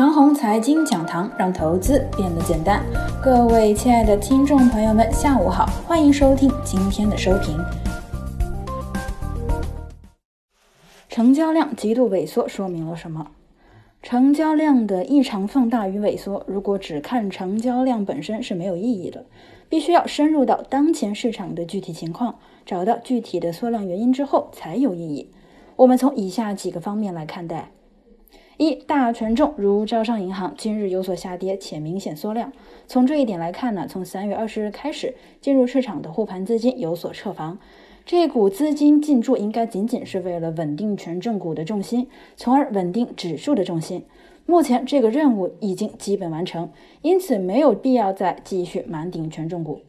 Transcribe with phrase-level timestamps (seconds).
[0.00, 2.82] 长虹财经讲堂，让投资变得简单。
[3.22, 7.54] 各位亲爱的听众朋友们，下午好，欢迎收听今天的收评。
[11.10, 13.26] 成交量极度萎缩说明了什么？
[14.02, 19.26] 成交量的异常放大与萎缩，如果只看成交量本身是没有意义的，
[19.68, 25.30] 必须要深入到当前市场的具体情况，找到具体的缩量原因之后才有意义。
[25.76, 27.72] 我们从以下几个方面来看待。
[28.60, 32.52] 一大权重如招商银行今日有所下跌且明显缩量。
[32.86, 37.58] 从这一点来看呢，从三月二十日开始进入市场的护盘资金有所撤防，
[38.04, 44.04] 这股资金进驻应该仅仅是为了稳定权重股的重心，从而稳定指数的重心。
[44.44, 46.68] 目前这个任务已经基本完成，
[47.00, 49.80] 因此没有必要再继续满顶权重股。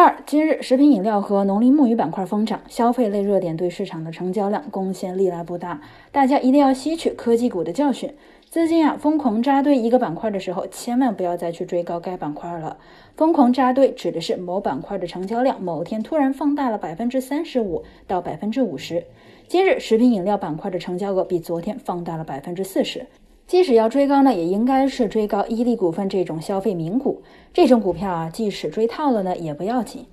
[0.00, 5.80] 二，今日食品饮料和农林牧渔板块疯涨，消费类热点对市场的成交量贡献历来不大。
[6.12, 8.14] 大家一定要吸取科技股的教训，
[8.48, 12.76] 资金啊疯狂扎堆一个板块的时候，千万不要再去追高该板块了。
[13.16, 19.02] 疯狂扎堆指的是某板块的成交量某天突然放大了百分之三十五到百分之五十。
[19.48, 23.04] 今日食品饮料板块的成交额比昨天放大了百分之四十。
[23.48, 27.22] 即使要追高呢，也应该是追高伊利股份这种消费名股，
[27.54, 30.04] 这种股票啊，即使追套了呢，也不要紧。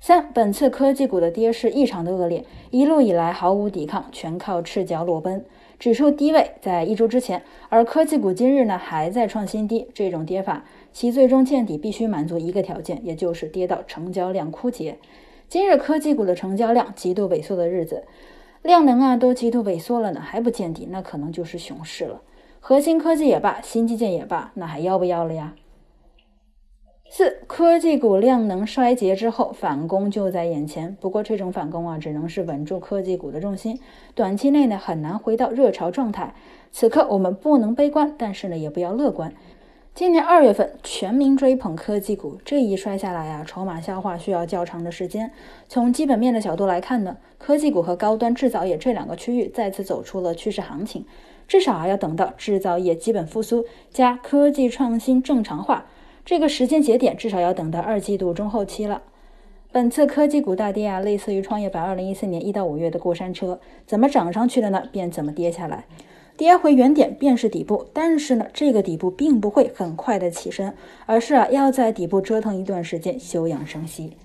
[0.00, 5.44] 三，本次科技股的跌势异常的恶劣，一路以来毫无抵抗，全靠赤脚裸奔，
[5.78, 10.64] 指数低位在一周之前，而科技股今日呢还在创新低，这种跌法，
[10.94, 14.96] 其最终见底必须满足一个条件，也就是跌到成交量枯竭。
[15.46, 18.04] 今日科技股的成交量极度萎缩的日子。
[18.64, 22.22] 量能啊都极度萎缩了呢，还不见底，那可能就是熊市了。
[22.60, 25.54] 核心科技也罢，新基建也罢，那还要不要了呀？
[27.10, 30.96] 四科技股量能衰竭之后，反攻就在眼前。
[30.98, 33.78] 不过这种反攻啊，只能是稳住科技股的重心，
[34.14, 36.34] 短期内呢很难回到热潮状态。
[36.72, 39.34] 此刻我们不能悲观，但是呢也不要乐观。
[39.94, 45.30] 今年二月份全民追捧科技股，这一摔下来啊，筹码消化需要较长的时间。
[45.68, 51.06] 从基本面的角度来看呢，科技股和高端制造业这两个区域再次走出了趋势行情，
[51.46, 55.86] 至少啊要等到制造业基本复苏加科技创新正常化
[56.24, 59.00] 这个时间节点，至少要等到二季度中后期了。
[59.70, 65.84] 本次科技股大跌啊，类似于创业板二零一四年一到五月的过山车，怎么涨上去的呢，便怎么跌下来。
[66.36, 70.74] 跌回原点便是底部，但是呢，这个底部并不会很快的起身，
[71.06, 74.16] 而是啊要在底部折腾一段时间休养生息。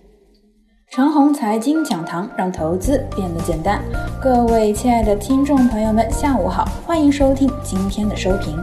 [0.89, 3.79] 长虹财经讲堂让投资变得简单。
[4.19, 8.57] 各位亲爱的听众朋友们，下午好，欢迎收听今天的收评。